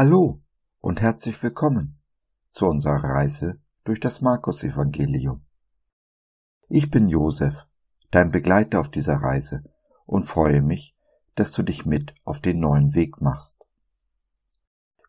[0.00, 0.40] Hallo
[0.78, 1.98] und herzlich willkommen
[2.52, 5.44] zu unserer Reise durch das Markus-Evangelium.
[6.68, 7.66] Ich bin Josef,
[8.12, 9.64] dein Begleiter auf dieser Reise
[10.06, 10.96] und freue mich,
[11.34, 13.66] dass du dich mit auf den neuen Weg machst.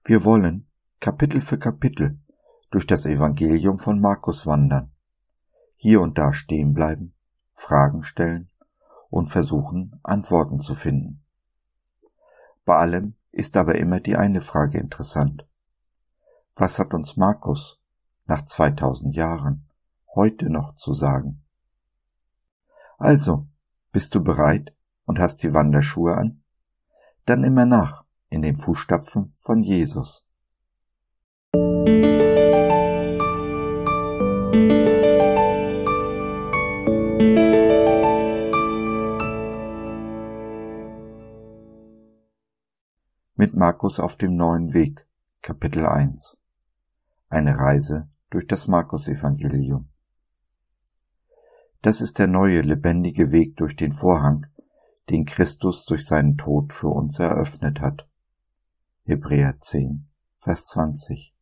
[0.06, 0.68] Wir wollen
[1.00, 2.20] Kapitel für Kapitel
[2.72, 4.92] durch das Evangelium von Markus wandern,
[5.76, 7.14] hier und da stehen bleiben,
[7.54, 8.50] Fragen stellen
[9.12, 11.24] und versuchen, Antworten zu finden.
[12.66, 15.48] Bei allem ist aber immer die eine Frage interessant.
[16.56, 17.82] Was hat uns Markus
[18.26, 19.70] nach 2000 Jahren
[20.14, 21.44] heute noch zu sagen?
[22.98, 23.48] Also,
[23.94, 24.76] bist du bereit
[25.06, 26.44] und hast die Wanderschuhe an?
[27.26, 30.30] Dann immer nach in den Fußstapfen von Jesus.
[31.54, 32.19] mit
[43.60, 45.06] Markus auf dem neuen Weg,
[45.42, 46.38] Kapitel 1.
[47.28, 49.90] Eine Reise durch das Markus-Evangelium.
[51.82, 54.46] Das ist der neue, lebendige Weg durch den Vorhang,
[55.10, 58.08] den Christus durch seinen Tod für uns eröffnet hat.
[59.04, 60.08] Hebräer 10,
[60.38, 61.36] Vers 20.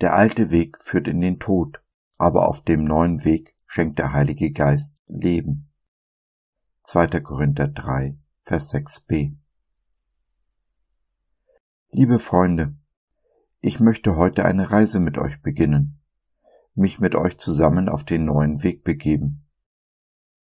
[0.00, 1.82] Der alte Weg führt in den Tod,
[2.16, 5.72] aber auf dem neuen Weg schenkt der Heilige Geist Leben.
[6.84, 7.08] 2.
[7.22, 9.34] Korinther 3, Vers 6b.
[11.96, 12.74] Liebe Freunde,
[13.60, 16.00] ich möchte heute eine Reise mit euch beginnen,
[16.74, 19.46] mich mit euch zusammen auf den neuen Weg begeben.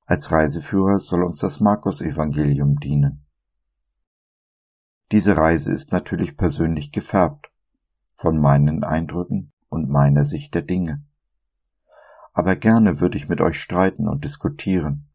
[0.07, 3.27] Als Reiseführer soll uns das Markus-Evangelium dienen.
[5.11, 7.51] Diese Reise ist natürlich persönlich gefärbt
[8.15, 11.03] von meinen Eindrücken und meiner Sicht der Dinge.
[12.33, 15.09] Aber gerne würde ich mit euch streiten und diskutieren,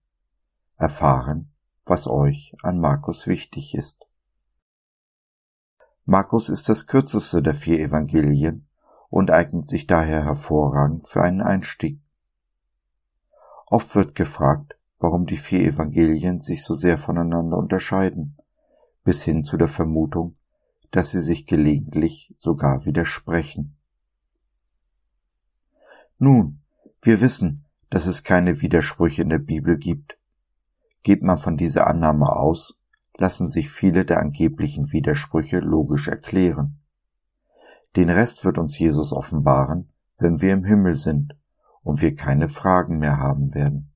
[0.75, 1.53] erfahren,
[1.85, 4.05] was euch an Markus wichtig ist.
[6.05, 8.67] Markus ist das kürzeste der vier Evangelien
[9.09, 11.99] und eignet sich daher hervorragend für einen Einstieg.
[13.65, 18.37] Oft wird gefragt, warum die vier Evangelien sich so sehr voneinander unterscheiden,
[19.03, 20.35] bis hin zu der Vermutung,
[20.91, 23.75] dass sie sich gelegentlich sogar widersprechen.
[26.19, 26.61] Nun,
[27.01, 30.17] wir wissen, dass es keine Widersprüche in der Bibel gibt.
[31.01, 32.79] Geht man von dieser Annahme aus,
[33.17, 36.79] lassen sich viele der angeblichen Widersprüche logisch erklären.
[37.95, 41.35] Den Rest wird uns Jesus offenbaren, wenn wir im Himmel sind
[41.83, 43.93] und wir keine Fragen mehr haben werden.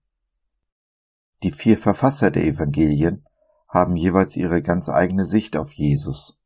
[1.44, 3.26] Die vier Verfasser der Evangelien
[3.68, 6.40] haben jeweils ihre ganz eigene Sicht auf Jesus.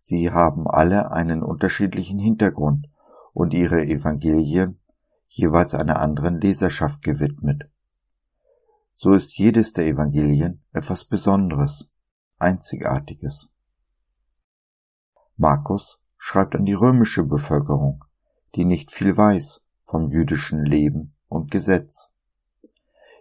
[0.00, 2.88] Sie haben alle einen unterschiedlichen Hintergrund
[3.32, 4.80] und ihre Evangelien
[5.28, 7.70] jeweils einer anderen Leserschaft gewidmet.
[9.02, 11.88] So ist jedes der Evangelien etwas Besonderes,
[12.38, 13.50] Einzigartiges.
[15.38, 18.04] Markus schreibt an die römische Bevölkerung,
[18.54, 22.12] die nicht viel weiß vom jüdischen Leben und Gesetz.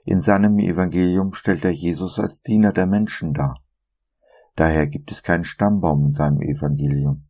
[0.04, 3.64] In seinem Evangelium stellt er Jesus als Diener der Menschen dar.
[4.58, 7.24] Daher gibt es keinen Stammbaum in seinem Evangelium,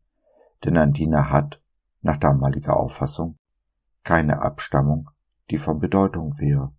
[0.65, 1.61] denn ein Diener hat,
[2.01, 3.37] nach damaliger Auffassung,
[4.03, 5.07] keine Abstammung,
[5.51, 6.73] die von Bedeutung wäre.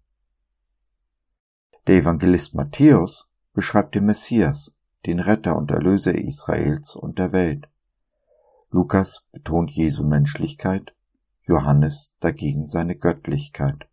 [1.86, 4.72] Der Evangelist Matthäus beschreibt den Messias,
[5.06, 7.68] den Retter und Erlöser Israels und der Welt.
[8.70, 10.94] Lukas betont Jesu Menschlichkeit,
[11.42, 13.88] Johannes dagegen seine Göttlichkeit.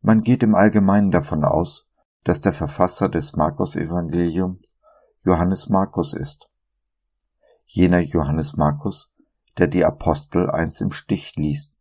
[0.00, 1.90] Man geht im Allgemeinen davon aus,
[2.24, 4.58] dass der Verfasser des Markus-Evangeliums
[5.24, 6.48] Johannes Markus ist.
[7.66, 9.12] Jener Johannes Markus,
[9.58, 11.75] der die Apostel einst im Stich ließ,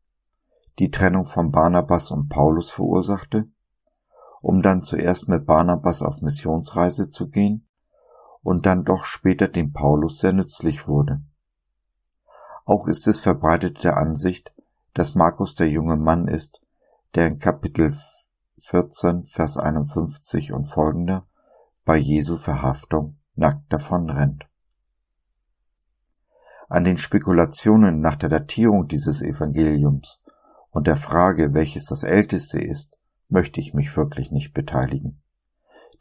[0.80, 3.48] die Trennung von Barnabas und Paulus verursachte
[4.46, 7.68] um dann zuerst mit Barnabas auf Missionsreise zu gehen
[8.44, 11.24] und dann doch später dem Paulus sehr nützlich wurde.
[12.64, 14.54] Auch ist es verbreitete Ansicht,
[14.94, 16.62] dass Markus der junge Mann ist,
[17.16, 17.98] der in Kapitel
[18.60, 21.24] 14, Vers 51 und folgende
[21.84, 24.48] bei Jesu Verhaftung nackt davonrennt.
[26.70, 30.22] An den Spekulationen nach der Datierung dieses Evangeliums
[30.76, 32.98] und der Frage, welches das älteste ist,
[33.30, 35.22] möchte ich mich wirklich nicht beteiligen.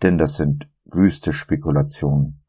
[0.02, 2.42] Denn das sind wüste Spekulationen.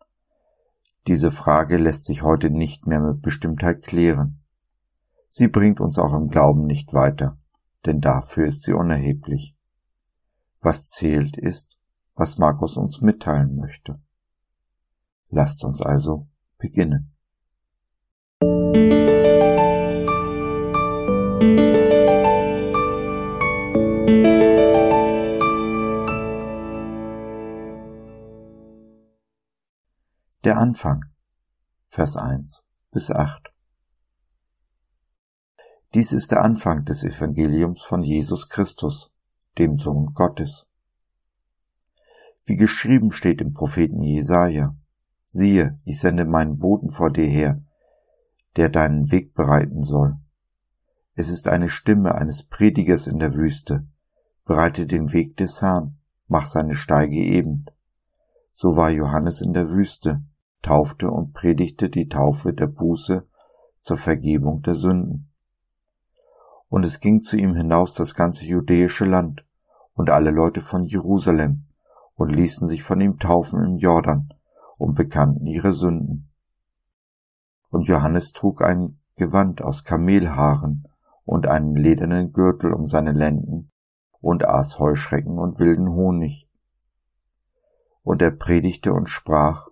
[1.05, 4.43] Diese Frage lässt sich heute nicht mehr mit Bestimmtheit klären.
[5.29, 7.37] Sie bringt uns auch im Glauben nicht weiter,
[7.85, 9.55] denn dafür ist sie unerheblich.
[10.61, 11.77] Was zählt ist,
[12.15, 14.01] was Markus uns mitteilen möchte.
[15.29, 17.15] Lasst uns also beginnen.
[18.41, 19.14] Der
[30.55, 31.03] der Anfang.
[31.89, 33.53] Vers 1 bis 8.
[35.93, 39.11] Dies ist der Anfang des Evangeliums von Jesus Christus,
[39.57, 40.67] dem Sohn Gottes.
[42.45, 44.77] Wie geschrieben steht im Propheten Jesaja,
[45.25, 47.61] siehe, ich sende meinen Boten vor dir her,
[48.55, 50.15] der deinen Weg bereiten soll.
[51.15, 53.85] Es ist eine Stimme eines Predigers in der Wüste,
[54.45, 55.97] bereite den Weg des Herrn,
[56.27, 57.65] mach seine Steige eben.
[58.53, 60.23] So war Johannes in der Wüste,
[60.65, 63.27] taufte und predigte die Taufe der Buße
[63.81, 65.31] zur Vergebung der Sünden.
[66.69, 69.45] Und es ging zu ihm hinaus das ganze judäische Land
[69.93, 71.67] und alle Leute von Jerusalem
[72.15, 74.33] und ließen sich von ihm taufen im Jordan
[74.77, 76.31] und bekannten ihre Sünden.
[77.69, 80.87] Und Johannes trug ein Gewand aus Kamelhaaren
[81.25, 83.71] und einen ledernen Gürtel um seine Lenden
[84.19, 86.49] und aß Heuschrecken und wilden Honig.
[88.01, 89.67] Und er predigte und sprach,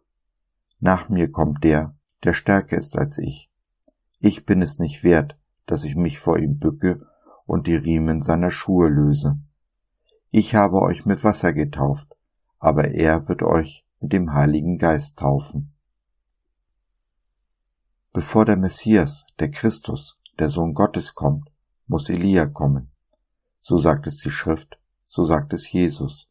[0.85, 1.95] Nach mir kommt der,
[2.25, 3.49] der stärker ist als ich.
[4.19, 7.07] Ich bin es nicht wert, dass ich mich vor ihm bücke
[7.45, 9.39] und die Riemen seiner Schuhe löse.
[10.29, 12.17] Ich habe euch mit Wasser getauft,
[12.59, 15.73] aber er wird euch mit dem Heiligen Geist taufen.
[18.11, 21.49] Bevor der Messias, der Christus, der Sohn Gottes kommt,
[21.87, 22.91] muss Elia kommen.
[23.61, 26.29] So sagt es die Schrift, so sagt es Jesus.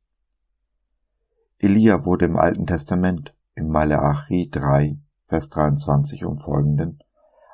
[1.56, 7.02] Elia wurde im Alten Testament, im Maleachi 3, Vers 23 und folgenden,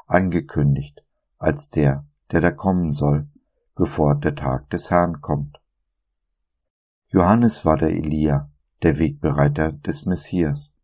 [0.07, 1.05] angekündigt
[1.39, 3.29] als der, der da kommen soll,
[3.75, 5.61] bevor der Tag des Herrn kommt.
[7.09, 8.51] Johannes war der Elia,
[8.83, 10.75] der Wegbereiter des Messias.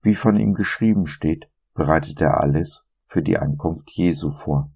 [0.00, 4.70] Wie von ihm geschrieben steht, bereitet er alles für die Ankunft Jesu vor.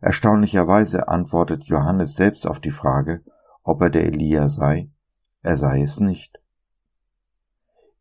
[0.00, 3.24] Erstaunlicherweise antwortet Johannes selbst auf die Frage,
[3.62, 4.90] ob er der Elia sei,
[5.42, 6.38] er sei es nicht.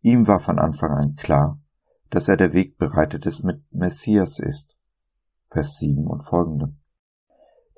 [0.05, 1.59] Ihm war von Anfang an klar,
[2.11, 4.77] dass er der Wegbereiter des Messias ist.
[5.49, 6.75] Vers 7 und folgende.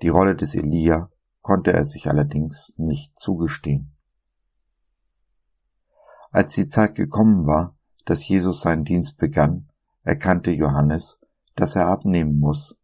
[0.01, 1.09] Die Rolle des Elia
[1.39, 3.95] konnte er sich allerdings nicht zugestehen.
[6.29, 9.69] Als die Zeit gekommen war, dass Jesus seinen Dienst begann,
[10.03, 11.21] erkannte Johannes,
[11.55, 12.77] dass er abnehmen muss,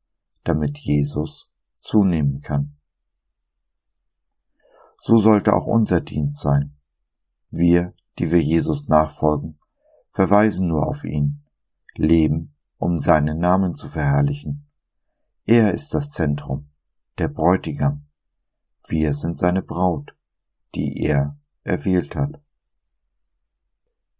[0.46, 1.52] damit Jesus
[1.82, 2.78] zunehmen kann.
[5.00, 6.78] So sollte auch unser Dienst sein.
[7.50, 9.58] Wir, die wir Jesus nachfolgen,
[10.12, 11.44] verweisen nur auf ihn,
[11.96, 14.68] leben, um seinen Namen zu verherrlichen.
[15.46, 16.70] Er ist das Zentrum,
[17.18, 18.06] der Bräutigam.
[18.88, 20.16] Wir sind seine Braut,
[20.76, 22.42] die er erwählt hat.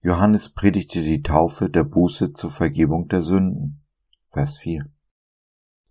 [0.02, 3.86] Johannes predigte die Taufe der Buße zur Vergebung der Sünden.
[4.28, 4.90] Vers 4.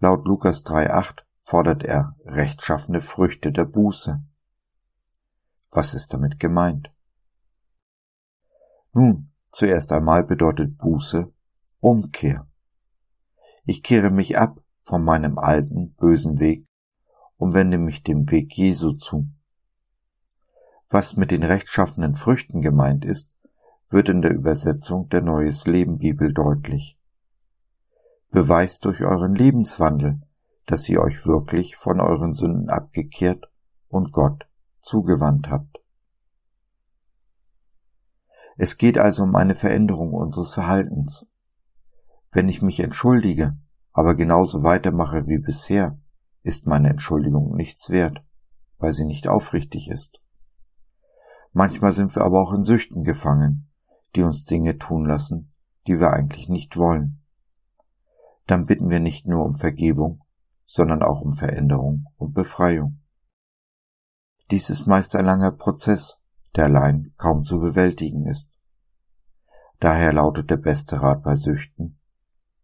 [0.01, 4.23] Laut Lukas 3.8 fordert er rechtschaffene Früchte der Buße.
[5.71, 6.92] Was ist damit gemeint?
[8.93, 11.33] Nun, zuerst einmal bedeutet Buße
[11.81, 12.47] Umkehr.
[13.65, 16.67] Ich kehre mich ab von meinem alten, bösen Weg
[17.37, 19.29] und wende mich dem Weg Jesu zu.
[20.91, 23.33] Was mit den rechtschaffenen Früchten gemeint ist,
[23.89, 26.99] wird in der Übersetzung der Neues Leben Bibel deutlich.
[28.31, 30.21] Beweist durch euren Lebenswandel,
[30.67, 33.51] dass ihr euch wirklich von euren Sünden abgekehrt
[33.89, 34.47] und Gott
[34.81, 35.72] zugewandt habt.
[38.65, 41.27] Es geht also um eine Veränderung unseres Verhaltens.
[42.31, 43.59] Wenn ich mich entschuldige,
[43.93, 45.99] aber genauso weitermache wie bisher,
[46.45, 48.25] ist meine Entschuldigung nichts wert,
[48.79, 50.21] weil sie nicht aufrichtig ist.
[51.51, 53.69] Manchmal sind wir aber auch in Süchten gefangen,
[54.15, 55.53] die uns Dinge tun lassen,
[55.89, 57.21] die wir eigentlich nicht wollen.
[58.47, 60.21] Dann bitten wir nicht nur um Vergebung,
[60.67, 63.01] sondern auch um Veränderung und Befreiung.
[64.53, 66.21] Dies ist meist ein langer Prozess,
[66.55, 68.52] der allein kaum zu bewältigen ist.
[69.83, 71.99] Daher lautet der beste Rat bei Süchten,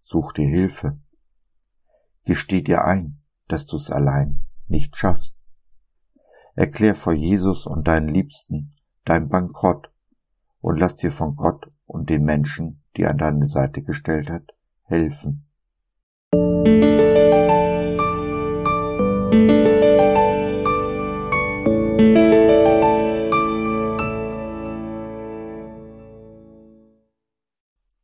[0.02, 1.00] such dir Hilfe.
[2.24, 5.34] Gesteh dir ein, dass du es allein nicht schaffst.
[6.54, 8.72] Erklär vor Jesus und deinen Liebsten
[9.04, 9.90] dein Bankrott
[10.60, 15.44] und lass dir von Gott und den Menschen, die an deine Seite gestellt hat, helfen.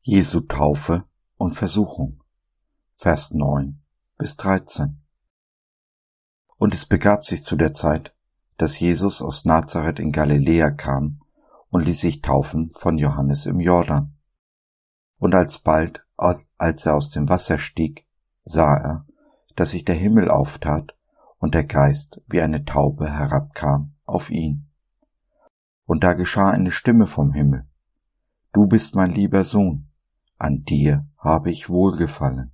[0.07, 1.05] Jesu Taufe
[1.39, 2.23] und Versuchung.
[2.93, 3.81] Vers 9
[4.19, 5.01] bis 13.
[6.59, 8.15] Und es begab sich zu der Zeit,
[8.59, 11.23] dass Jesus aus Nazareth in Galiläa kam
[11.71, 14.15] und ließ sich taufen von Johannes im Jordan.
[15.17, 18.07] Und alsbald, als er aus dem Wasser stieg,
[18.45, 19.07] sah er,
[19.57, 20.95] dass sich der Himmel auftat
[21.39, 24.69] und der Geist wie eine Taube herabkam auf ihn.
[25.87, 27.67] Und da geschah eine Stimme vom Himmel.
[28.53, 29.89] Du bist mein lieber Sohn,
[30.39, 32.53] an dir habe ich wohlgefallen.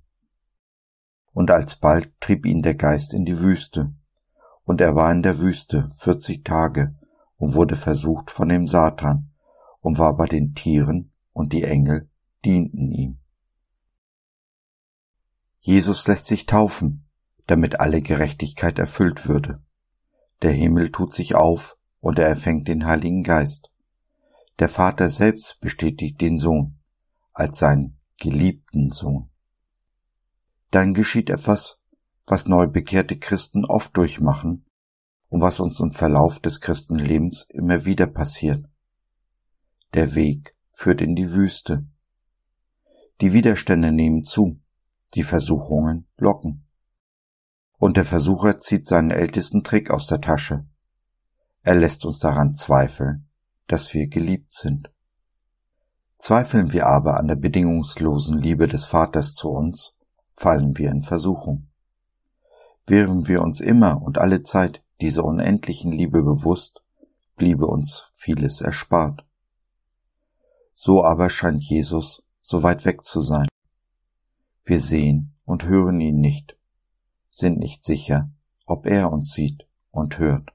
[1.33, 3.93] Und alsbald trieb ihn der Geist in die Wüste,
[4.63, 6.95] und er war in der Wüste vierzig Tage
[7.37, 9.31] und wurde versucht von dem Satan
[9.79, 12.09] und war bei den Tieren, und die Engel
[12.43, 13.17] dienten ihm.
[15.61, 17.07] Jesus lässt sich taufen,
[17.47, 19.63] damit alle Gerechtigkeit erfüllt würde.
[20.41, 23.71] Der Himmel tut sich auf und er erfängt den Heiligen Geist.
[24.59, 26.80] Der Vater selbst bestätigt den Sohn
[27.33, 29.29] als seinen geliebten Sohn.
[30.69, 31.81] Dann geschieht etwas,
[32.25, 34.65] was neu bekehrte Christen oft durchmachen
[35.29, 38.65] und was uns im Verlauf des Christenlebens immer wieder passiert.
[39.93, 41.85] Der Weg führt in die Wüste.
[43.19, 44.59] Die Widerstände nehmen zu,
[45.13, 46.65] die Versuchungen locken.
[47.77, 50.65] Und der Versucher zieht seinen ältesten Trick aus der Tasche.
[51.63, 53.27] Er lässt uns daran zweifeln,
[53.67, 54.91] dass wir geliebt sind.
[56.21, 59.97] Zweifeln wir aber an der bedingungslosen Liebe des Vaters zu uns,
[60.35, 61.71] fallen wir in Versuchung.
[62.85, 66.83] Wären wir uns immer und alle Zeit dieser unendlichen Liebe bewusst,
[67.37, 69.25] bliebe uns vieles erspart.
[70.75, 73.47] So aber scheint Jesus so weit weg zu sein.
[74.63, 76.55] Wir sehen und hören ihn nicht,
[77.31, 78.29] sind nicht sicher,
[78.67, 80.53] ob er uns sieht und hört.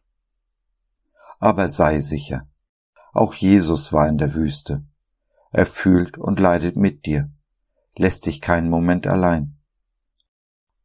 [1.41, 2.47] Aber sei sicher,
[3.13, 4.85] auch Jesus war in der Wüste.
[5.57, 7.33] Er fühlt und leidet mit dir,
[7.97, 9.57] lässt dich keinen Moment allein.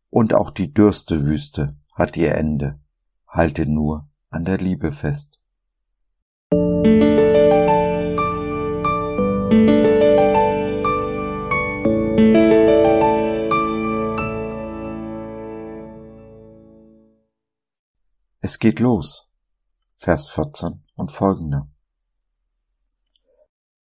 [0.10, 2.80] Und auch die dürste Wüste hat ihr Ende,
[3.28, 5.42] halte nur an der Liebe fest.
[18.40, 19.30] Es geht los.
[19.98, 21.68] Vers 14 und folgende.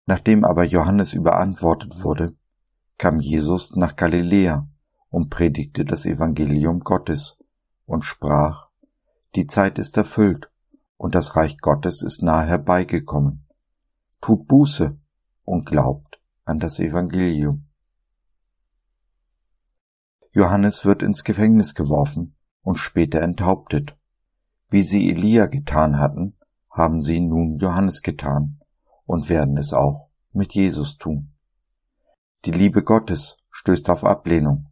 [0.06, 2.36] Nachdem aber Johannes überantwortet wurde,
[2.96, 4.68] kam Jesus nach Galiläa
[5.10, 7.38] und predigte das Evangelium Gottes
[7.86, 8.68] und sprach,
[9.34, 10.48] die Zeit ist erfüllt
[10.96, 13.46] und das Reich Gottes ist nahe herbeigekommen.
[14.20, 14.96] Tut Buße
[15.44, 17.66] und glaubt an das Evangelium.
[20.30, 23.96] Johannes wird ins Gefängnis geworfen und später enthauptet.
[24.68, 26.36] Wie sie Elia getan hatten,
[26.70, 28.60] haben sie nun Johannes getan
[29.06, 31.32] und werden es auch mit Jesus tun.
[32.44, 34.66] Die Liebe Gottes stößt auf Ablehnung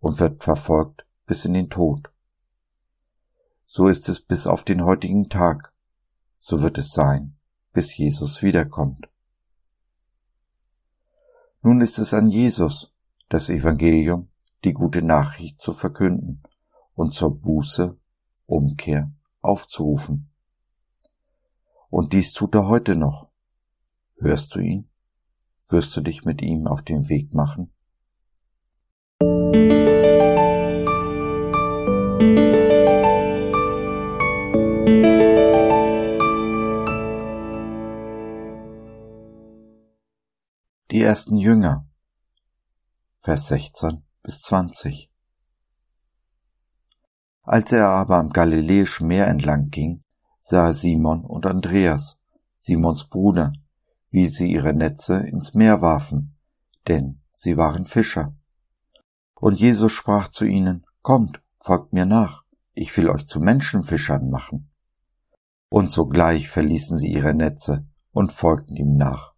[0.00, 2.10] und wird verfolgt bis in den Tod.
[3.66, 5.72] So ist es bis auf den heutigen Tag,
[6.38, 7.36] so wird es sein,
[7.72, 9.08] bis Jesus wiederkommt.
[11.62, 12.94] Nun ist es an Jesus,
[13.28, 14.28] das Evangelium,
[14.64, 16.42] die gute Nachricht zu verkünden
[16.94, 17.98] und zur Buße,
[18.46, 20.30] Umkehr aufzurufen.
[21.90, 23.25] Und dies tut er heute noch.
[24.18, 24.88] Hörst du ihn?
[25.68, 27.72] Wirst du dich mit ihm auf den Weg machen?
[40.90, 41.86] Die ersten Jünger
[43.18, 45.10] Vers 16 bis 20
[47.46, 50.02] als er aber am Galiläischen Meer entlang ging,
[50.42, 52.20] sah Simon und Andreas,
[52.58, 53.52] Simons Bruder,
[54.16, 56.38] wie sie ihre Netze ins Meer warfen,
[56.88, 58.34] denn sie waren Fischer.
[59.34, 62.42] Und Jesus sprach zu ihnen, Kommt, folgt mir nach,
[62.72, 64.70] ich will euch zu Menschenfischern machen.
[65.68, 69.34] Und sogleich verließen sie ihre Netze und folgten ihm nach.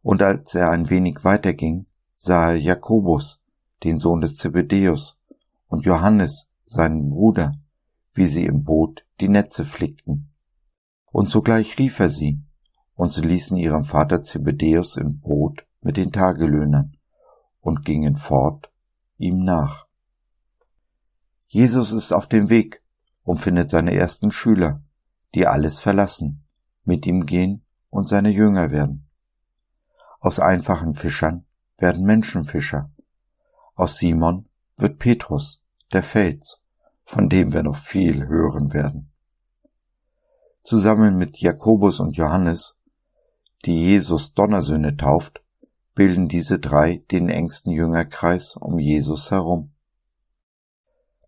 [0.00, 1.84] Und als er ein wenig weiterging,
[2.16, 3.42] sah er Jakobus,
[3.84, 5.20] den Sohn des Zebedäus,
[5.68, 7.52] und Johannes, seinen Bruder,
[8.14, 10.32] wie sie im Boot die Netze flickten.
[11.10, 12.40] Und sogleich rief er sie,
[13.02, 16.96] und sie ließen ihren Vater Zebedäus im Boot mit den Tagelöhnern
[17.58, 18.70] und gingen fort
[19.18, 19.88] ihm nach.
[21.48, 22.80] Jesus ist auf dem Weg
[23.24, 24.84] und findet seine ersten Schüler,
[25.34, 26.44] die alles verlassen,
[26.84, 29.08] mit ihm gehen und seine Jünger werden.
[30.20, 31.44] Aus einfachen Fischern
[31.78, 32.92] werden Menschenfischer.
[33.74, 35.60] Aus Simon wird Petrus,
[35.92, 36.62] der Fels
[37.02, 39.10] von dem wir noch viel hören werden.
[40.62, 42.78] Zusammen mit Jakobus und Johannes,
[43.64, 45.42] die Jesus Donnersöhne tauft,
[45.94, 49.72] bilden diese drei den engsten Jüngerkreis um Jesus herum.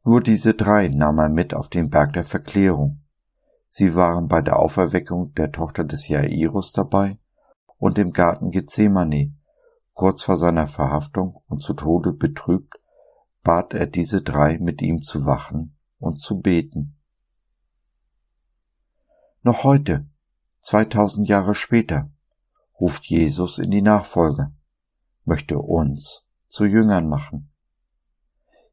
[0.05, 3.01] Nur diese drei nahm er mit auf den Berg der Verklärung.
[3.69, 7.19] Sie waren bei der Auferweckung der Tochter des Jairus dabei
[7.79, 9.35] und im Garten Gethsemane,
[9.93, 12.75] kurz vor seiner Verhaftung und zu Tode betrübt,
[13.43, 16.97] bat er diese drei mit ihm zu wachen und zu beten.
[19.43, 20.07] Noch heute,
[20.63, 22.11] 2000 Jahre später,
[22.81, 24.53] ruft Jesus in die Nachfolge,
[25.25, 27.51] möchte uns zu Jüngern machen.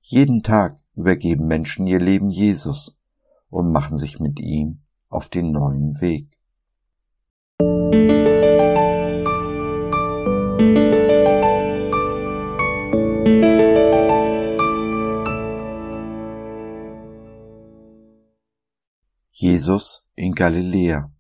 [0.02, 3.00] Jeden Tag übergeben Menschen ihr Leben Jesus
[3.50, 6.38] und machen sich mit ihm auf den neuen Weg.
[19.32, 21.12] Jesus in Galiläa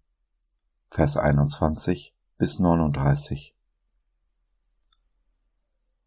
[0.89, 3.55] Vers 21 bis 39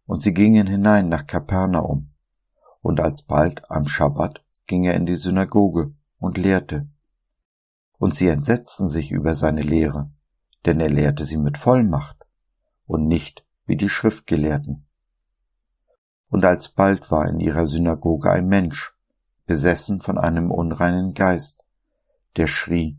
[0.05, 2.11] Und sie gingen hinein nach Kapernaum,
[2.81, 6.89] und alsbald am Schabbat ging er in die Synagoge und lehrte.
[7.99, 10.11] Und sie entsetzten sich über seine Lehre,
[10.67, 12.27] denn er lehrte sie mit Vollmacht
[12.85, 14.89] und nicht wie die Schriftgelehrten.
[16.31, 18.93] Und alsbald war in ihrer Synagoge ein Mensch,
[19.47, 21.65] besessen von einem unreinen Geist,
[22.35, 22.99] der schrie,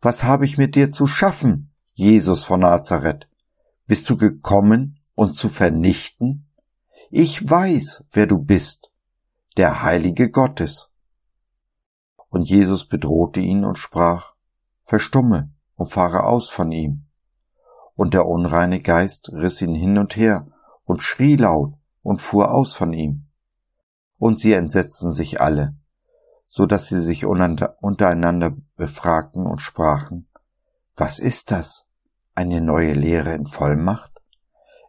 [0.00, 3.28] Was habe ich mit dir zu schaffen, Jesus von Nazareth?
[3.86, 6.48] Bist du gekommen, uns zu vernichten?
[7.10, 8.90] Ich weiß, wer du bist,
[9.56, 10.92] der Heilige Gottes.
[12.28, 14.34] Und Jesus bedrohte ihn und sprach,
[14.84, 17.06] Verstumme und fahre aus von ihm.
[17.94, 20.46] Und der unreine Geist riss ihn hin und her
[20.84, 23.26] und schrie laut und fuhr aus von ihm.
[24.18, 25.76] Und sie entsetzten sich alle
[26.54, 30.28] so dass sie sich untereinander befragten und sprachen,
[30.96, 31.88] was ist das?
[32.34, 34.12] Eine neue Lehre in Vollmacht?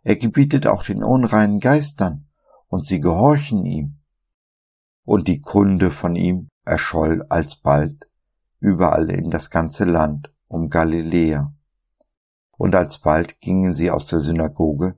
[0.03, 2.27] Er gebietet auch den unreinen Geistern,
[2.67, 3.99] und sie gehorchen ihm.
[5.05, 8.09] Und die Kunde von ihm erscholl alsbald
[8.59, 11.53] überall in das ganze Land um Galiläa.
[12.57, 14.95] Und alsbald gingen sie aus der Synagoge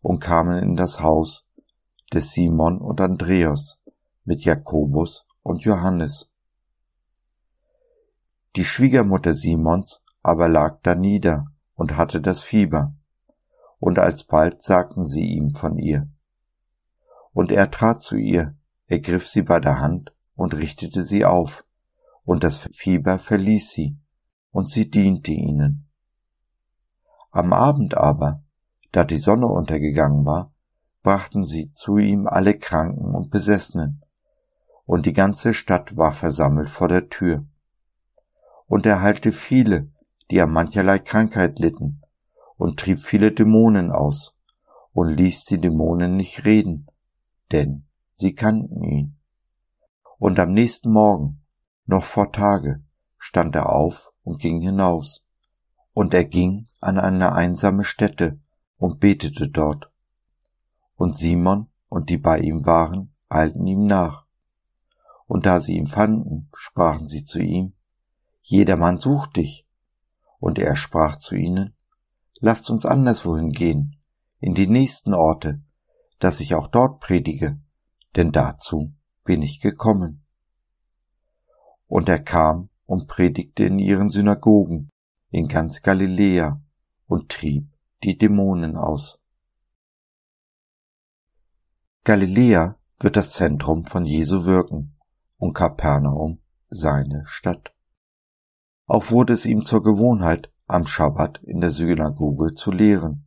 [0.00, 1.46] und kamen in das Haus
[2.12, 3.82] des Simon und Andreas
[4.24, 6.32] mit Jakobus und Johannes.
[8.56, 12.94] Die Schwiegermutter Simons aber lag da nieder und hatte das Fieber,
[13.78, 16.08] und alsbald sagten sie ihm von ihr.
[17.32, 18.54] Und er trat zu ihr,
[18.86, 21.64] ergriff sie bei der Hand und richtete sie auf,
[22.24, 23.98] und das Fieber verließ sie,
[24.50, 25.88] und sie diente ihnen.
[27.30, 28.42] Am Abend aber,
[28.92, 30.52] da die Sonne untergegangen war,
[31.02, 34.02] brachten sie zu ihm alle Kranken und Besessenen,
[34.84, 37.46] und die ganze Stadt war versammelt vor der Tür.
[38.66, 39.91] Und er heilte viele,
[40.32, 42.02] die an mancherlei Krankheit litten,
[42.56, 44.36] und trieb viele Dämonen aus,
[44.92, 46.86] und ließ die Dämonen nicht reden,
[47.52, 49.18] denn sie kannten ihn.
[50.18, 51.44] Und am nächsten Morgen,
[51.86, 52.82] noch vor Tage,
[53.18, 55.24] stand er auf und ging hinaus,
[55.92, 58.40] und er ging an eine einsame Stätte
[58.78, 59.92] und betete dort.
[60.96, 64.22] Und Simon und die bei ihm waren, eilten ihm nach
[65.32, 67.72] und da sie ihn fanden, sprachen sie zu ihm,
[68.42, 69.66] Jedermann sucht dich.
[70.42, 71.72] Und er sprach zu ihnen,
[72.40, 74.02] Lasst uns anderswohin gehen,
[74.40, 75.62] in die nächsten Orte,
[76.18, 77.60] dass ich auch dort predige,
[78.16, 80.26] denn dazu bin ich gekommen.
[81.86, 84.90] Und er kam und predigte in ihren Synagogen
[85.30, 86.60] in ganz Galiläa
[87.06, 89.22] und trieb die Dämonen aus.
[92.02, 94.98] Galiläa wird das Zentrum von Jesu Wirken
[95.36, 97.72] und Kapernaum seine Stadt.
[98.92, 103.24] Auch wurde es ihm zur Gewohnheit, am Schabbat in der Synagoge zu lehren.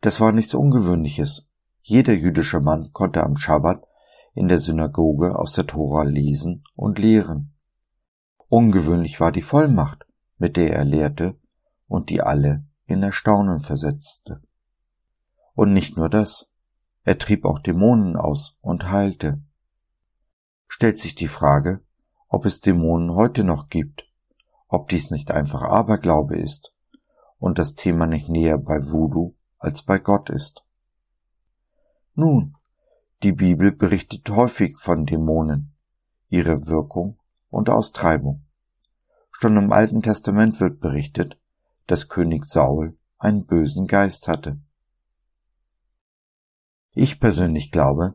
[0.00, 1.48] Das war nichts Ungewöhnliches.
[1.82, 3.86] Jeder jüdische Mann konnte am Schabbat
[4.34, 7.54] in der Synagoge aus der Tora lesen und lehren.
[8.48, 10.04] Ungewöhnlich war die Vollmacht,
[10.38, 11.38] mit der er lehrte
[11.86, 14.42] und die alle in Erstaunen versetzte.
[15.54, 16.50] Und nicht nur das,
[17.04, 19.40] er trieb auch Dämonen aus und heilte
[20.66, 21.84] stellt sich die Frage,
[22.26, 24.08] ob es Dämonen heute noch gibt,
[24.72, 26.72] ob dies nicht einfach Aberglaube ist
[27.38, 30.64] und das Thema nicht näher bei Voodoo als bei Gott ist.
[32.14, 32.56] Nun,
[33.22, 35.74] die Bibel berichtet häufig von Dämonen,
[36.28, 37.18] ihre Wirkung
[37.50, 38.46] und Austreibung.
[39.30, 41.38] Schon im Alten Testament wird berichtet,
[41.86, 44.58] dass König Saul einen bösen Geist hatte.
[46.92, 48.14] Ich persönlich glaube,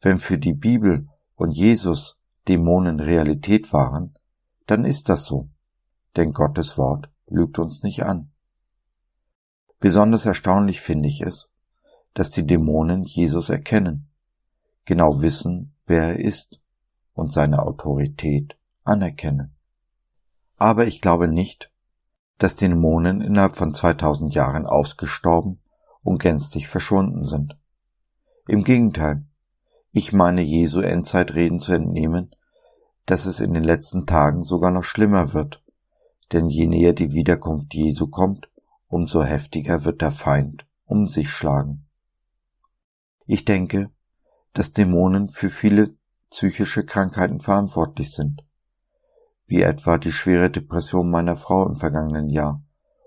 [0.00, 4.14] wenn für die Bibel und Jesus Dämonen Realität waren,
[4.66, 5.48] dann ist das so,
[6.16, 8.30] denn Gottes Wort lügt uns nicht an.
[9.78, 11.50] Besonders erstaunlich finde ich es,
[12.14, 14.08] dass die Dämonen Jesus erkennen,
[14.84, 16.60] genau wissen, wer er ist
[17.12, 19.54] und seine Autorität anerkennen.
[20.56, 21.70] Aber ich glaube nicht,
[22.38, 25.60] dass die Dämonen innerhalb von 2000 Jahren ausgestorben
[26.02, 27.58] und gänzlich verschwunden sind.
[28.46, 29.24] Im Gegenteil,
[29.92, 32.30] ich meine Jesu Endzeitreden zu entnehmen,
[33.06, 35.62] dass es in den letzten Tagen sogar noch schlimmer wird,
[36.32, 38.48] denn je näher die Wiederkunft Jesu kommt,
[38.88, 41.86] umso heftiger wird der Feind um sich schlagen.
[43.26, 43.90] Ich denke,
[44.52, 45.96] dass Dämonen für viele
[46.30, 48.44] psychische Krankheiten verantwortlich sind,
[49.46, 52.62] wie etwa die schwere Depression meiner Frau im vergangenen Jahr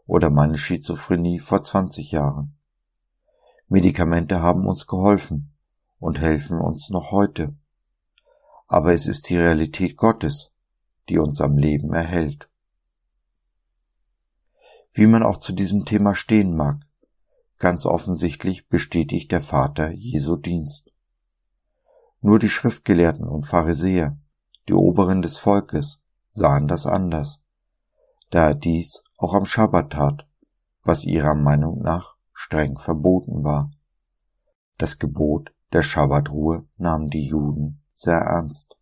[0.05, 2.57] oder meine Schizophrenie vor 20 Jahren.
[3.67, 5.53] Medikamente haben uns geholfen
[5.99, 7.55] und helfen uns noch heute.
[8.67, 10.51] Aber es ist die Realität Gottes,
[11.07, 12.48] die uns am Leben erhält.
[14.91, 16.79] Wie man auch zu diesem Thema stehen mag,
[17.57, 20.91] ganz offensichtlich bestätigt der Vater Jesu Dienst.
[22.21, 24.17] Nur die Schriftgelehrten und Pharisäer,
[24.67, 27.43] die Oberen des Volkes, sahen das anders,
[28.29, 30.27] da er dies auch am Schabbat tat,
[30.83, 33.71] was ihrer Meinung nach streng verboten war.
[34.77, 38.77] Das Gebot der Schabbatruhe nahmen die Juden sehr ernst.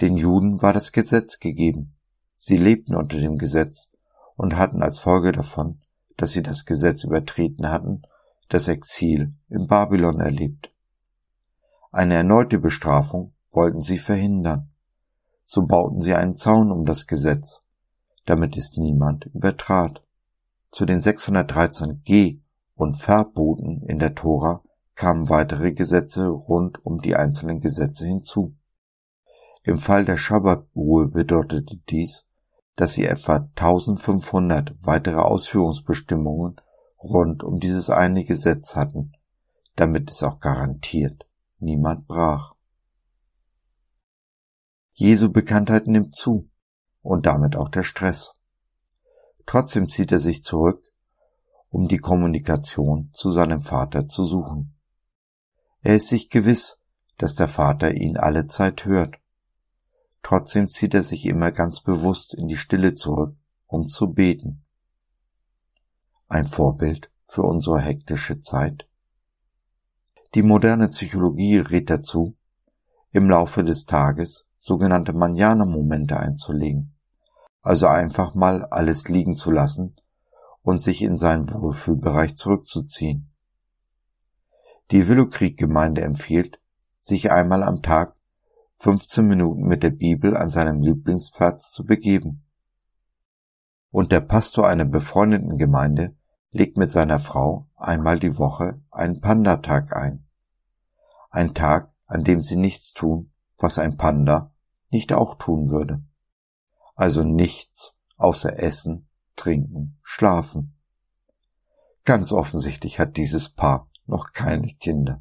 [0.00, 1.96] Den Juden war das Gesetz gegeben.
[2.38, 3.90] Sie lebten unter dem Gesetz
[4.36, 5.80] und hatten als Folge davon,
[6.16, 8.02] dass sie das Gesetz übertreten hatten,
[8.48, 10.70] das Exil in Babylon erlebt.
[11.90, 14.70] Eine erneute Bestrafung wollten sie verhindern.
[15.44, 17.62] So bauten sie einen Zaun um das Gesetz,
[18.24, 20.04] damit es niemand übertrat.
[20.70, 22.40] Zu den 613 G-
[22.76, 24.62] und Verboten in der Tora
[24.94, 28.54] kamen weitere Gesetze rund um die einzelnen Gesetze hinzu.
[29.64, 32.27] Im Fall der Schabbatruhe bedeutete dies,
[32.78, 36.60] dass sie etwa 1500 weitere Ausführungsbestimmungen
[37.02, 39.14] rund um dieses eine Gesetz hatten,
[39.74, 41.26] damit es auch garantiert
[41.58, 42.54] niemand brach.
[44.92, 46.48] Jesu Bekanntheit nimmt zu
[47.02, 48.36] und damit auch der Stress.
[49.44, 50.84] Trotzdem zieht er sich zurück,
[51.70, 54.78] um die Kommunikation zu seinem Vater zu suchen.
[55.80, 56.80] Er ist sich gewiss,
[57.16, 59.16] dass der Vater ihn alle Zeit hört.
[60.22, 64.64] Trotzdem zieht er sich immer ganz bewusst in die Stille zurück, um zu beten.
[66.28, 68.88] Ein Vorbild für unsere hektische Zeit.
[70.34, 72.36] Die moderne Psychologie rät dazu,
[73.12, 76.94] im Laufe des Tages sogenannte Manjana-Momente einzulegen,
[77.62, 79.96] also einfach mal alles liegen zu lassen
[80.62, 83.32] und sich in seinen Wohlfühlbereich zurückzuziehen.
[84.90, 86.60] Die Willowkrieg-Gemeinde empfiehlt,
[86.98, 88.17] sich einmal am Tag
[88.80, 92.44] 15 Minuten mit der Bibel an seinem Lieblingsplatz zu begeben.
[93.90, 96.16] Und der Pastor einer befreundeten Gemeinde
[96.52, 100.28] legt mit seiner Frau einmal die Woche einen Panda-Tag ein.
[101.30, 104.54] Ein Tag, an dem sie nichts tun, was ein Panda
[104.90, 106.04] nicht auch tun würde.
[106.94, 110.76] Also nichts außer Essen, Trinken, Schlafen.
[112.04, 115.20] Ganz offensichtlich hat dieses Paar noch keine Kinder.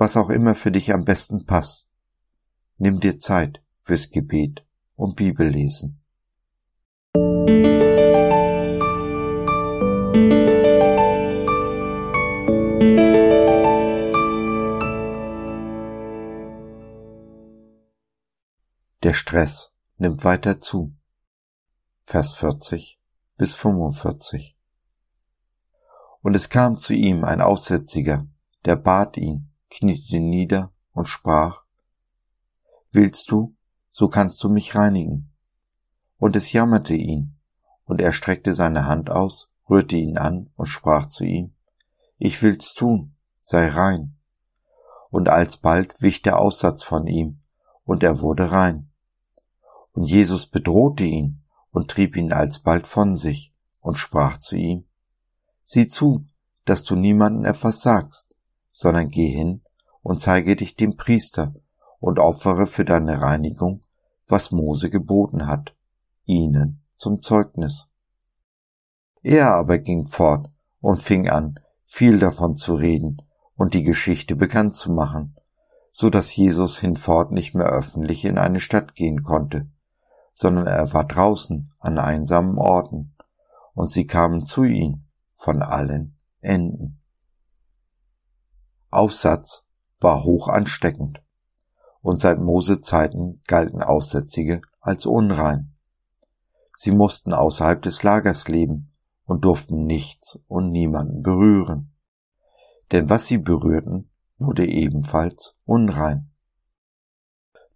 [0.00, 1.86] Was auch immer für dich am besten passt,
[2.78, 4.64] nimm dir Zeit fürs Gebet
[4.96, 6.00] und Bibellesen.
[19.02, 20.94] Der Stress nimmt weiter zu.
[22.04, 22.98] Vers 40
[23.36, 24.56] bis 45.
[26.22, 28.26] Und es kam zu ihm ein Aussätziger,
[28.64, 31.62] der bat ihn, kniete nieder und sprach,
[32.92, 33.54] Willst du,
[33.90, 35.32] so kannst du mich reinigen.
[36.16, 37.36] Und es jammerte ihn,
[37.84, 41.54] und er streckte seine Hand aus, rührte ihn an und sprach zu ihm,
[42.18, 44.16] Ich will's tun, sei rein.
[45.08, 47.40] Und alsbald wich der Aussatz von ihm,
[47.84, 48.90] und er wurde rein.
[49.92, 54.84] Und Jesus bedrohte ihn und trieb ihn alsbald von sich und sprach zu ihm,
[55.62, 56.26] Sieh zu,
[56.64, 58.29] dass du niemanden etwas sagst,
[58.80, 59.60] sondern geh hin
[60.00, 61.54] und zeige dich dem Priester
[61.98, 63.82] und opfere für deine Reinigung,
[64.26, 65.76] was Mose geboten hat,
[66.24, 67.88] ihnen zum Zeugnis.
[69.20, 73.20] Er aber ging fort und fing an, viel davon zu reden
[73.54, 75.36] und die Geschichte bekannt zu machen,
[75.92, 79.68] so dass Jesus hinfort nicht mehr öffentlich in eine Stadt gehen konnte,
[80.32, 83.14] sondern er war draußen an einsamen Orten,
[83.74, 86.99] und sie kamen zu ihm von allen Enden.
[88.90, 89.66] Aussatz
[90.00, 91.22] war hoch ansteckend,
[92.00, 95.74] und seit Mose Zeiten galten Aussätzige als unrein.
[96.74, 98.92] Sie mussten außerhalb des Lagers leben
[99.24, 101.92] und durften nichts und niemanden berühren.
[102.90, 106.30] Denn was sie berührten, wurde ebenfalls unrein.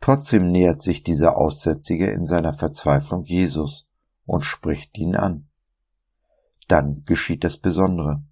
[0.01, 3.89] Trotzdem nähert sich dieser Aussätzige in seiner Verzweiflung Jesus
[4.27, 5.49] und spricht ihn an.
[6.69, 8.23] Dann geschieht das Besondere.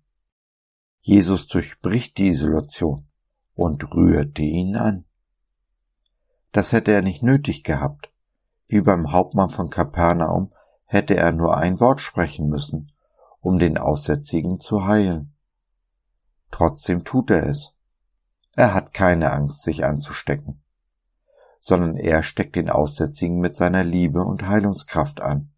[1.05, 3.09] Jesus durchbricht die Isolation
[3.55, 5.05] und rührte ihn an.
[6.53, 8.13] Das hätte er nicht nötig gehabt.
[8.69, 10.53] Wie beim Hauptmann von Kapernaum
[10.85, 12.93] hätte er nur ein Wort sprechen müssen,
[13.41, 15.35] um den Aussätzigen zu heilen.
[16.53, 17.77] Trotzdem tut er es.
[18.55, 20.63] Er hat keine Angst, sich anzustecken,
[21.61, 25.51] sondern er steckt den Aussätzigen mit seiner Liebe und Heilungskraft an.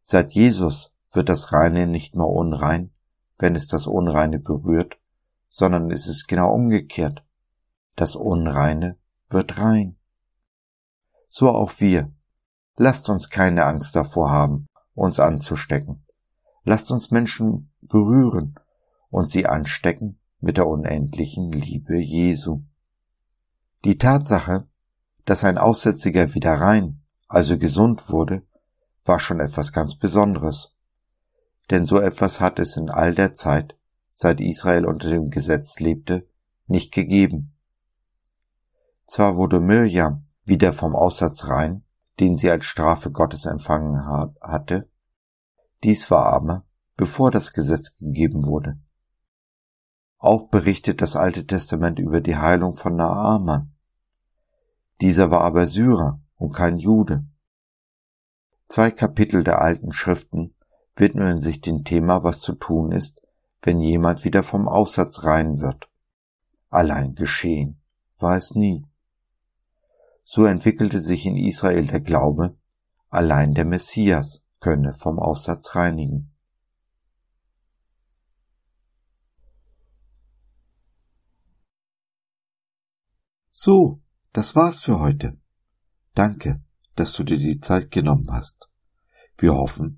[0.00, 2.94] Seit Jesus wird das Reine nicht mehr unrein,
[3.38, 4.98] wenn es das Unreine berührt,
[5.48, 7.24] sondern es ist genau umgekehrt.
[7.96, 8.96] Das Unreine
[9.28, 9.96] wird rein.
[11.28, 12.12] So auch wir.
[12.76, 16.04] Lasst uns keine Angst davor haben, uns anzustecken.
[16.64, 18.54] Lasst uns Menschen berühren
[19.10, 22.62] und sie anstecken mit der unendlichen Liebe Jesu.
[23.84, 24.66] Die Tatsache,
[25.24, 28.42] dass ein Aussätziger wieder rein, also gesund wurde,
[29.04, 30.74] war schon etwas ganz Besonderes.
[31.70, 33.76] Denn so etwas hat es in all der Zeit,
[34.10, 36.26] seit Israel unter dem Gesetz lebte,
[36.66, 37.54] nicht gegeben.
[39.06, 41.84] Zwar wurde Mirjam wieder vom Aussatz rein,
[42.20, 44.04] den sie als Strafe Gottes empfangen
[44.40, 44.88] hatte,
[45.84, 46.64] dies war aber,
[46.96, 48.78] bevor das Gesetz gegeben wurde.
[50.18, 53.72] Auch berichtet das Alte Testament über die Heilung von Naaman.
[55.00, 57.24] Dieser war aber Syrer und kein Jude.
[58.66, 60.54] Zwei Kapitel der alten Schriften
[60.98, 63.22] widmen sich dem Thema, was zu tun ist,
[63.62, 65.88] wenn jemand wieder vom Aussatz rein wird.
[66.70, 67.80] Allein geschehen
[68.18, 68.84] war es nie.
[70.24, 72.56] So entwickelte sich in Israel der Glaube,
[73.08, 76.34] allein der Messias könne vom Aussatz reinigen.
[83.50, 84.00] So,
[84.32, 85.36] das war's für heute.
[86.14, 86.62] Danke,
[86.94, 88.68] dass du dir die Zeit genommen hast.
[89.36, 89.97] Wir hoffen,